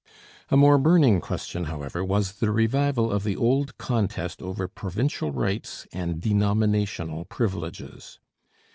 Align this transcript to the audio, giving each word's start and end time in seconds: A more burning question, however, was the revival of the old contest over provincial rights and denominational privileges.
A 0.49 0.57
more 0.57 0.79
burning 0.79 1.21
question, 1.21 1.65
however, 1.65 2.03
was 2.03 2.31
the 2.39 2.49
revival 2.51 3.11
of 3.11 3.23
the 3.23 3.35
old 3.35 3.77
contest 3.77 4.41
over 4.41 4.67
provincial 4.67 5.31
rights 5.31 5.85
and 5.93 6.19
denominational 6.19 7.25
privileges. 7.25 8.17